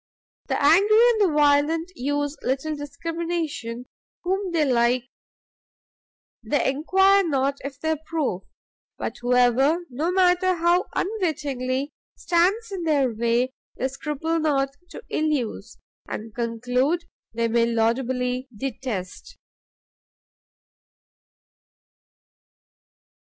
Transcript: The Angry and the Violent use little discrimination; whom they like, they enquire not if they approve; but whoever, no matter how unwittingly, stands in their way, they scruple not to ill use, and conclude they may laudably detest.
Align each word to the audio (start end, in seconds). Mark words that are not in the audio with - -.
The 0.47 0.59
Angry 0.59 0.97
and 1.11 1.21
the 1.21 1.33
Violent 1.35 1.91
use 1.95 2.35
little 2.41 2.75
discrimination; 2.75 3.85
whom 4.23 4.51
they 4.51 4.65
like, 4.65 5.03
they 6.41 6.71
enquire 6.71 7.23
not 7.23 7.59
if 7.63 7.79
they 7.79 7.91
approve; 7.91 8.41
but 8.97 9.17
whoever, 9.21 9.85
no 9.91 10.11
matter 10.11 10.55
how 10.55 10.87
unwittingly, 10.95 11.93
stands 12.17 12.71
in 12.71 12.81
their 12.81 13.13
way, 13.13 13.53
they 13.77 13.87
scruple 13.89 14.39
not 14.39 14.69
to 14.89 15.03
ill 15.11 15.27
use, 15.27 15.77
and 16.09 16.33
conclude 16.33 17.05
they 17.35 17.47
may 17.47 17.67
laudably 17.67 18.47
detest. 18.57 19.37